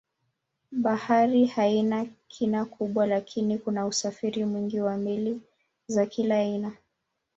[0.71, 5.41] Bahari haina kina kubwa lakini kuna usafiri mwingi wa meli
[5.87, 6.71] za kila aina.